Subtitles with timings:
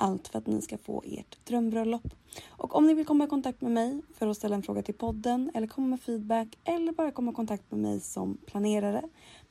[0.00, 2.14] Allt för att ni ska få ert drömbröllop.
[2.48, 4.94] Och om ni vill komma i kontakt med mig för att ställa en fråga till
[4.94, 9.02] podden eller komma med feedback eller bara komma i kontakt med mig som planerare.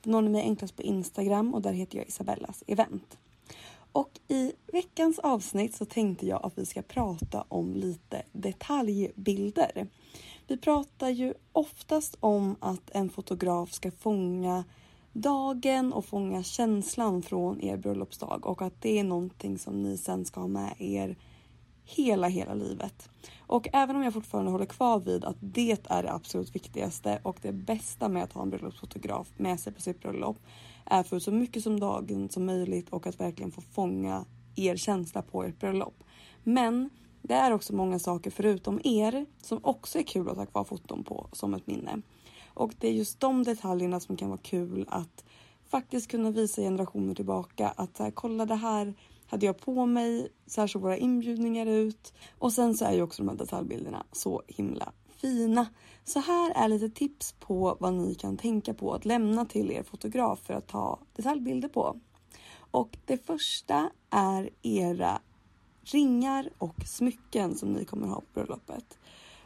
[0.02, 3.18] Då når ni mig enklast på Instagram och där heter jag Isabellas event.
[3.92, 9.86] Och i veckans avsnitt så tänkte jag att vi ska prata om lite detaljbilder.
[10.46, 14.64] Vi pratar ju oftast om att en fotograf ska fånga
[15.20, 20.24] dagen och fånga känslan från er bröllopsdag och att det är någonting som ni sen
[20.24, 21.16] ska ha med er
[21.84, 23.08] hela, hela livet.
[23.46, 27.36] Och även om jag fortfarande håller kvar vid att det är det absolut viktigaste och
[27.42, 30.36] det bästa med att ha en bröllopsfotograf med sig på sitt bröllop
[30.84, 34.24] är för så mycket som dagen som möjligt och att verkligen få fånga
[34.56, 36.04] er känsla på ert bröllop.
[36.44, 36.90] Men
[37.22, 41.04] det är också många saker förutom er som också är kul att ha kvar foton
[41.04, 42.02] på som ett minne.
[42.58, 45.24] Och det är just de detaljerna som kan vara kul att
[45.68, 48.94] faktiskt kunna visa generationer tillbaka att så här, kolla det här
[49.26, 52.12] hade jag på mig, så här såg våra inbjudningar ut.
[52.38, 55.66] Och sen så är ju också de här detaljbilderna så himla fina.
[56.04, 59.82] Så här är lite tips på vad ni kan tänka på att lämna till er
[59.82, 62.00] fotograf för att ta detaljbilder på.
[62.70, 65.20] Och det första är era
[65.82, 68.97] ringar och smycken som ni kommer ha på bröllopet.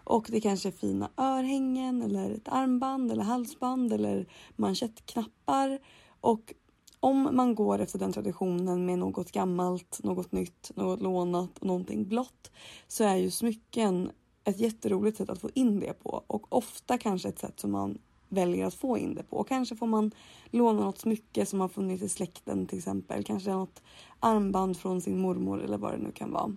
[0.05, 4.27] Och det kanske är fina örhängen eller ett armband eller halsband eller
[4.57, 5.79] manschettknappar.
[6.21, 6.55] Och
[7.01, 12.09] om man går efter den traditionen med något gammalt, något nytt, något lånat och någonting
[12.09, 12.51] blått
[12.89, 14.11] så är ju smycken
[14.45, 17.99] ett jätteroligt sätt att få in det på och ofta kanske ett sätt som man
[18.29, 19.37] väljer att få in det på.
[19.37, 20.11] Och kanske får man
[20.51, 23.25] låna något smycke som har funnits i släkten till exempel.
[23.25, 23.83] Kanske något
[24.21, 26.57] armband från sin mormor eller vad det nu kan vara.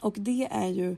[0.00, 0.96] Och det är ju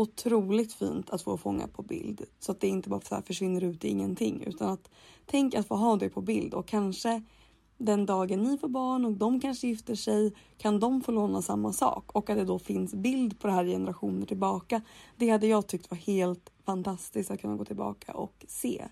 [0.00, 3.64] otroligt fint att få fånga på bild så att det inte bara så här försvinner
[3.64, 4.90] ut i ingenting utan att
[5.26, 7.22] tänk att få ha det på bild och kanske
[7.78, 11.72] den dagen ni får barn och de kanske gifter sig kan de få låna samma
[11.72, 14.82] sak och att det då finns bild på det här generationer tillbaka.
[15.16, 18.84] Det hade jag tyckt var helt fantastiskt att kunna gå tillbaka och se.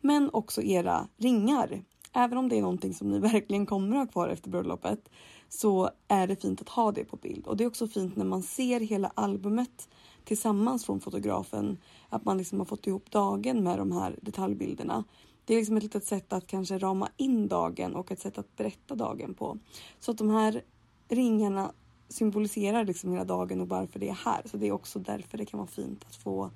[0.00, 1.82] Men också era ringar.
[2.12, 5.08] Även om det är någonting som ni verkligen kommer att ha kvar efter bröllopet
[5.48, 8.24] så är det fint att ha det på bild och det är också fint när
[8.24, 9.88] man ser hela albumet
[10.24, 11.78] tillsammans från fotografen.
[12.08, 15.04] Att man liksom har fått ihop dagen med de här detaljbilderna.
[15.44, 18.56] Det är liksom ett litet sätt att kanske rama in dagen och ett sätt att
[18.56, 19.58] berätta dagen på.
[20.00, 20.62] Så att de här
[21.08, 21.72] ringarna
[22.08, 24.42] symboliserar liksom hela dagen och varför det är här.
[24.44, 26.50] Så det är också därför det kan vara fint att få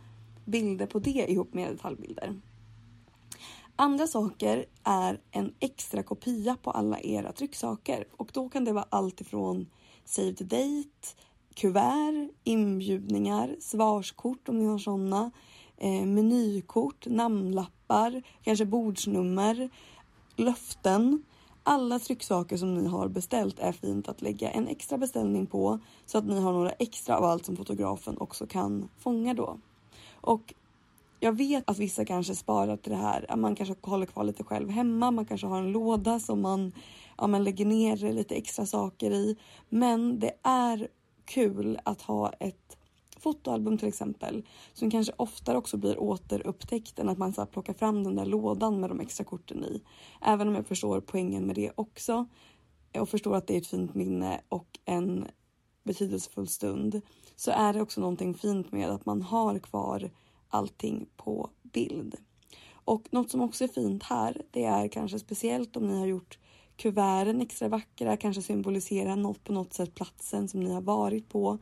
[0.45, 2.41] bilder på det ihop med detaljbilder.
[3.77, 8.87] Andra saker är en extra kopia på alla era trycksaker och då kan det vara
[8.89, 9.67] allt ifrån
[10.05, 11.09] save the date,
[11.57, 15.31] kuvert, inbjudningar, svarskort om ni har sådana,
[15.77, 19.69] eh, menykort, namnlappar, kanske bordsnummer,
[20.37, 21.23] löften.
[21.63, 26.19] Alla trycksaker som ni har beställt är fint att lägga en extra beställning på så
[26.19, 29.59] att ni har några extra av allt som fotografen också kan fånga då.
[30.21, 30.55] Och
[31.21, 33.37] jag vet att vissa kanske sparar till det här.
[33.37, 35.11] Man kanske håller kvar lite själv hemma.
[35.11, 36.73] Man kanske har en låda som man,
[37.19, 39.37] ja, man lägger ner lite extra saker i.
[39.69, 40.89] Men det är
[41.27, 42.77] kul att ha ett
[43.17, 47.73] fotoalbum till exempel som kanske oftare också blir återupptäckt än att man så här, plockar
[47.73, 49.83] fram den där lådan med de extra korten i.
[50.23, 52.27] Även om jag förstår poängen med det också
[52.99, 55.27] och förstår att det är ett fint minne och en
[55.85, 57.01] betydelsefull stund
[57.37, 60.11] så är det också någonting fint med att man har kvar
[60.49, 62.17] allting på bild.
[62.73, 66.39] Och något som också är fint här, det är kanske speciellt om ni har gjort
[66.77, 71.59] kuverten extra vackra, kanske symbolisera något på något sätt platsen som ni har varit på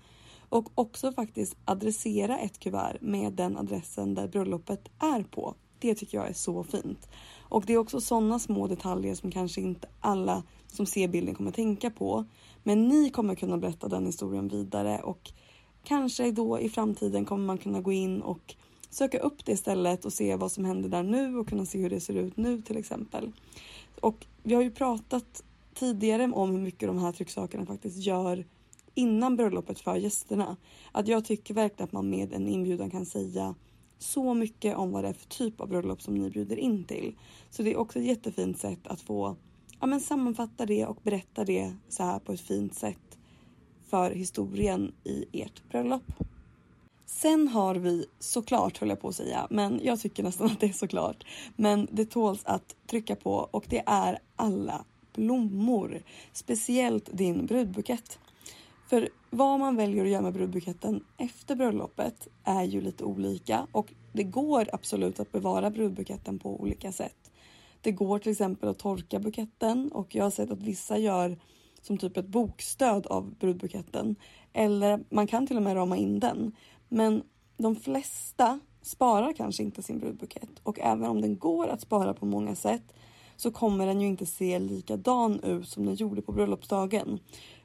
[0.49, 5.55] och också faktiskt adressera ett kuvert med den adressen där bröllopet är på.
[5.79, 7.09] Det tycker jag är så fint.
[7.49, 11.51] Och det är också sådana små detaljer som kanske inte alla som ser bilden kommer
[11.51, 12.25] tänka på.
[12.63, 15.33] Men ni kommer kunna berätta den historien vidare och
[15.85, 18.55] kanske då i framtiden kommer man kunna gå in och
[18.91, 21.91] söka upp det stället och se vad som händer där nu och kunna se hur
[21.91, 23.33] det ser ut nu till exempel.
[24.01, 25.45] Och vi har ju pratat
[25.75, 28.45] tidigare om hur mycket de här trycksakerna faktiskt gör
[28.95, 30.57] innan bröllopet för gästerna.
[30.93, 33.55] Att jag tycker verkligen att man med en inbjudan kan säga
[33.99, 37.15] så mycket om vad det är för typ av bröllop som ni bjuder in till.
[37.51, 39.37] Så det är också ett jättefint sätt att få
[39.81, 43.19] ja, men sammanfatta det och berätta det så här på ett fint sätt
[43.87, 46.03] för historien i ert bröllop.
[47.17, 50.67] Sen har vi såklart höll jag på att säga, men jag tycker nästan att det
[50.67, 51.25] är såklart.
[51.57, 54.85] Men det tåls att trycka på och det är alla
[55.15, 56.03] blommor.
[56.33, 58.19] Speciellt din brudbukett.
[58.89, 63.93] För vad man väljer att göra med brudbuketten efter bröllopet är ju lite olika och
[64.13, 67.31] det går absolut att bevara brudbuketten på olika sätt.
[67.81, 71.39] Det går till exempel att torka buketten och jag har sett att vissa gör
[71.83, 74.17] som typ ett bokstöd av brudbuketten.
[74.53, 76.53] Eller man kan till och med rama in den.
[76.89, 77.23] Men
[77.57, 82.27] de flesta sparar kanske inte sin brudbukett och även om den går att spara på
[82.27, 82.95] många sätt
[83.37, 87.19] så kommer den ju inte se likadan ut som den gjorde på bröllopsdagen.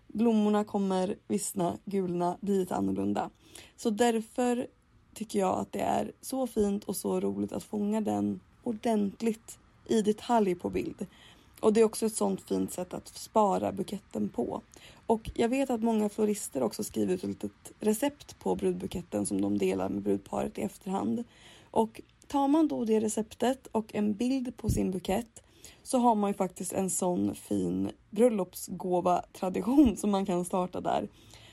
[0.07, 3.29] Blommorna kommer vissna, gulna, bli lite annorlunda.
[3.75, 4.67] Så därför
[5.13, 10.01] tycker jag att det är så fint och så roligt att fånga den ordentligt i
[10.01, 11.07] detalj på bild.
[11.59, 14.61] Och det är också ett sånt fint sätt att spara buketten på.
[15.05, 19.41] Och jag vet att många florister också skriver ut ett litet recept på brudbuketten som
[19.41, 21.23] de delar med brudparet i efterhand.
[21.71, 25.43] Och tar man då det receptet och en bild på sin bukett
[25.83, 31.07] så har man ju faktiskt en sån fin bröllopsgåva tradition som man kan starta där.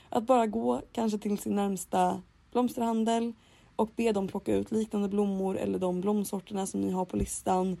[0.09, 2.21] Att bara gå kanske till sin närmsta
[2.51, 3.33] blomsterhandel
[3.75, 7.77] och be dem plocka ut liknande blommor eller de blomsorterna som ni har på listan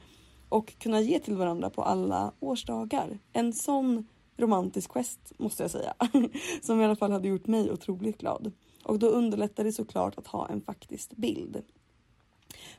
[0.49, 3.19] och kunna ge till varandra på alla årsdagar.
[3.33, 4.07] En sån
[4.37, 5.93] romantisk gest måste jag säga
[6.61, 8.51] som i alla fall hade gjort mig otroligt glad.
[8.83, 11.61] Och då underlättar det såklart att ha en faktisk bild.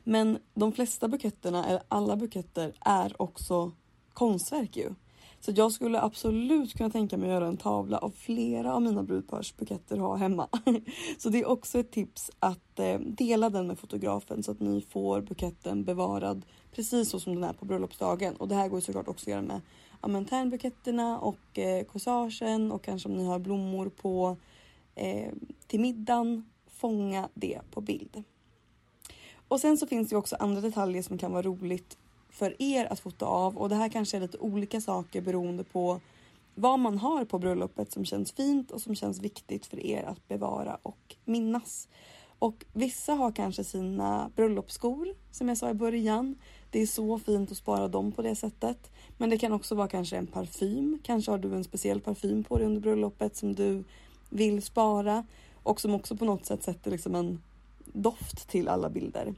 [0.03, 3.71] Men de flesta buketterna, eller alla buketter, är också
[4.13, 4.93] konstverk ju.
[5.39, 9.03] Så jag skulle absolut kunna tänka mig att göra en tavla av flera av mina
[9.03, 10.47] brudpars buketter att ha hemma.
[11.17, 14.81] Så det är också ett tips att eh, dela den med fotografen så att ni
[14.81, 18.35] får buketten bevarad precis så som den är på bröllopsdagen.
[18.35, 19.61] Och det här går såklart också att göra med
[20.01, 24.37] amenternbuketterna och eh, corsagen och kanske om ni har blommor på
[24.95, 25.33] eh,
[25.67, 26.49] till middagen.
[26.67, 28.23] Fånga det på bild.
[29.47, 31.97] Och sen så finns det också andra detaljer som kan vara roligt
[32.29, 35.99] för er att fota av och det här kanske är lite olika saker beroende på
[36.55, 40.27] vad man har på bröllopet som känns fint och som känns viktigt för er att
[40.27, 41.87] bevara och minnas.
[42.39, 46.35] Och vissa har kanske sina bröllopsskor som jag sa i början.
[46.69, 48.91] Det är så fint att spara dem på det sättet.
[49.17, 50.99] Men det kan också vara kanske en parfym.
[51.03, 53.83] Kanske har du en speciell parfym på dig under bröllopet som du
[54.29, 55.25] vill spara
[55.63, 57.41] och som också på något sätt sätter liksom en
[57.85, 59.33] doft till alla bilder.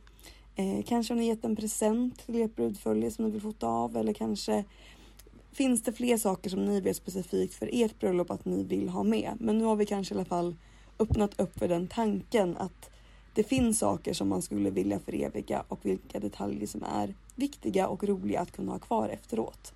[0.55, 3.97] Eh, kanske har ni gett en present till ert brudfölje som ni vill fota av
[3.97, 4.63] eller kanske
[5.51, 9.03] finns det fler saker som ni vet specifikt för ert bröllop att ni vill ha
[9.03, 9.33] med.
[9.39, 10.55] Men nu har vi kanske i alla fall
[11.01, 12.89] öppnat upp för den tanken att
[13.33, 18.03] det finns saker som man skulle vilja föreviga och vilka detaljer som är viktiga och
[18.03, 19.73] roliga att kunna ha kvar efteråt.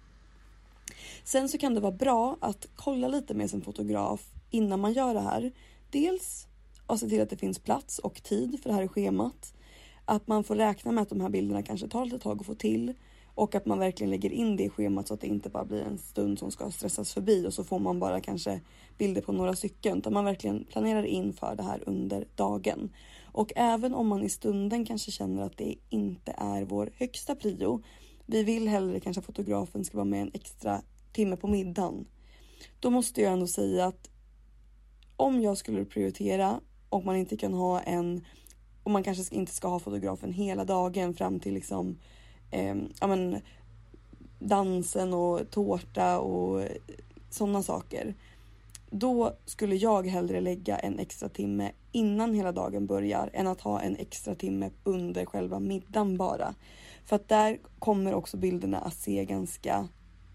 [1.24, 5.14] Sen så kan det vara bra att kolla lite med sin fotograf innan man gör
[5.14, 5.52] det här.
[5.90, 6.48] Dels
[6.88, 9.54] att se till att det finns plats och tid för det här schemat.
[10.06, 12.56] Att man får räkna med att de här bilderna kanske tar lite tag att få
[12.56, 12.94] till
[13.36, 15.82] och att man verkligen lägger in det i schemat så att det inte bara blir
[15.82, 18.62] en stund som ska stressas förbi och så får man bara kanske
[18.98, 22.90] bilder på några stycken utan man verkligen planerar in för det här under dagen.
[23.32, 27.84] Och även om man i stunden kanske känner att det inte är vår högsta prio.
[28.26, 30.82] Vi vill hellre kanske att fotografen ska vara med en extra
[31.14, 32.06] timme på middagen.
[32.80, 34.10] Då måste jag ändå säga att
[35.18, 38.26] om jag skulle prioritera och man inte kan ha en
[38.84, 41.98] och man kanske inte ska ha fotografen hela dagen fram till liksom
[42.56, 43.42] eh, ja, men,
[44.40, 46.64] dansen och tårta och
[47.30, 48.14] sådana saker.
[48.90, 53.82] Då skulle jag hellre lägga en extra timme innan hela dagen börjar än att ha
[53.82, 56.56] en extra timme under själva middagen bara.
[57.06, 59.88] För att där kommer också bilderna att se ganska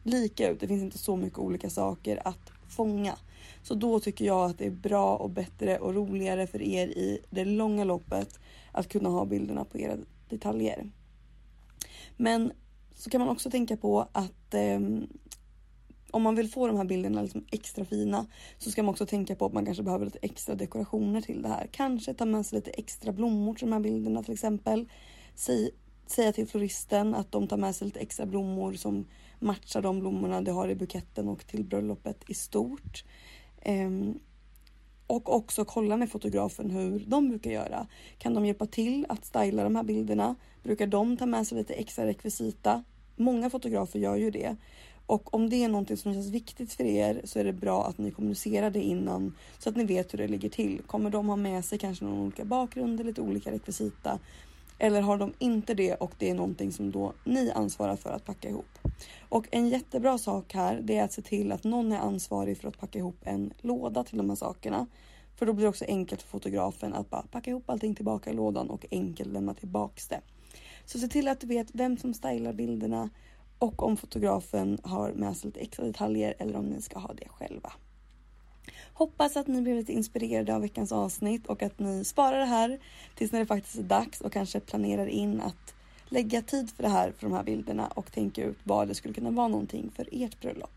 [0.03, 0.61] lika ut.
[0.61, 3.17] Det finns inte så mycket olika saker att fånga.
[3.63, 7.19] Så då tycker jag att det är bra och bättre och roligare för er i
[7.31, 8.41] det långa loppet
[8.73, 9.97] att kunna ha bilderna på era
[10.29, 10.91] detaljer.
[12.21, 12.53] Men
[12.95, 14.81] så kan man också tänka på att eh,
[16.11, 18.27] om man vill få de här bilderna liksom extra fina
[18.59, 21.49] så ska man också tänka på att man kanske behöver lite extra dekorationer till det
[21.49, 21.69] här.
[21.73, 24.89] Kanske ta med sig lite extra blommor till de här bilderna till exempel.
[25.35, 25.71] Säg,
[26.07, 29.07] säga till floristen att de tar med sig lite extra blommor som
[29.39, 33.05] matchar de blommorna de har i buketten och till bröllopet i stort.
[33.67, 34.21] Um,
[35.11, 37.87] och också kolla med fotografen hur de brukar göra.
[38.19, 40.35] Kan de hjälpa till att styla de här bilderna?
[40.63, 42.85] Brukar de ta med sig lite extra rekvisita?
[43.17, 44.57] Många fotografer gör ju det.
[45.07, 47.99] Och om det är någonting som känns viktigt för er så är det bra att
[47.99, 50.83] ni kommunicerar det innan så att ni vet hur det ligger till.
[50.87, 54.19] Kommer de ha med sig kanske någon olika bakgrund eller lite olika rekvisita?
[54.83, 58.25] Eller har de inte det och det är någonting som då ni ansvarar för att
[58.25, 58.79] packa ihop.
[59.29, 62.69] Och en jättebra sak här det är att se till att någon är ansvarig för
[62.69, 64.87] att packa ihop en låda till de här sakerna.
[65.37, 68.33] För då blir det också enkelt för fotografen att bara packa ihop allting tillbaka i
[68.33, 70.21] lådan och enkelt lämna tillbaks det.
[70.85, 73.11] Så se till att du vet vem som stylar bilderna
[73.59, 77.29] och om fotografen har med sig lite extra detaljer eller om ni ska ha det
[77.29, 77.73] själva.
[78.93, 82.79] Hoppas att ni blev lite inspirerade av veckans avsnitt och att ni sparar det här
[83.15, 85.75] tills när det faktiskt är dags och kanske planerar in att
[86.09, 89.15] lägga tid för det här för de här bilderna och tänka ut vad det skulle
[89.15, 90.71] kunna vara någonting för ert bröllop.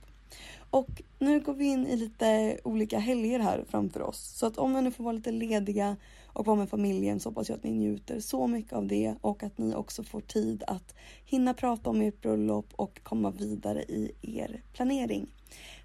[0.69, 4.19] Och nu går vi in i lite olika helger här framför oss.
[4.19, 5.95] Så att om vi nu får vara lite lediga
[6.27, 9.43] och vara med familjen så hoppas jag att ni njuter så mycket av det och
[9.43, 14.11] att ni också får tid att hinna prata om ert bröllop och komma vidare i
[14.21, 15.27] er planering.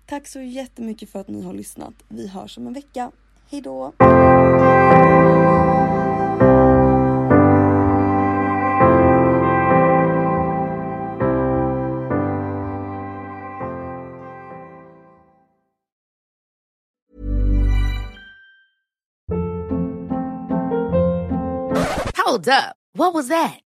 [0.09, 1.95] Tack så jättemycket för att ni har lyssnat.
[2.09, 3.11] Vi hörs om en vecka.
[3.51, 3.93] Hejdå!
[22.25, 22.77] Hold up.
[22.93, 23.68] What was that?